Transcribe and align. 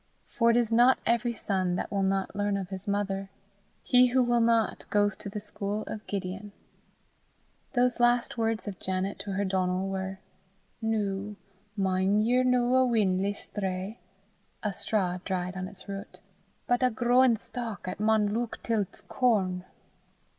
For 0.25 0.49
it 0.49 0.57
is 0.57 0.71
not 0.71 0.97
every 1.05 1.35
son 1.35 1.75
that 1.75 1.91
will 1.91 2.01
not 2.01 2.35
learn 2.35 2.57
of 2.57 2.69
his 2.69 2.87
mother. 2.87 3.29
He 3.83 4.07
who 4.07 4.23
will 4.23 4.39
not 4.41 4.89
goes 4.89 5.15
to 5.17 5.29
the 5.29 5.39
school 5.39 5.83
of 5.83 6.07
Gideon. 6.07 6.53
Those 7.73 7.99
last 7.99 8.35
words 8.35 8.67
of 8.67 8.79
Janet 8.79 9.19
to 9.19 9.33
her 9.33 9.45
Donal 9.45 9.87
were, 9.89 10.17
"Noo, 10.81 11.35
min' 11.77 12.23
yer 12.23 12.43
no 12.43 12.75
a 12.77 12.83
win'le 12.83 13.35
strae 13.37 13.99
(a 14.63 14.73
straw 14.73 15.19
dried 15.23 15.55
on 15.55 15.67
its 15.67 15.87
root), 15.87 16.19
but 16.65 16.81
a 16.81 16.89
growin' 16.89 17.35
stalk 17.37 17.87
'at 17.87 17.99
maun 17.99 18.29
luik 18.33 18.55
till 18.63 18.83
'ts 18.85 19.03
corn." 19.03 19.65